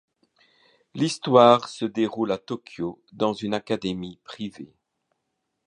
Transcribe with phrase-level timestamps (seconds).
[0.95, 4.73] L'histoire se déroule à Tokyo, dans une académie privée.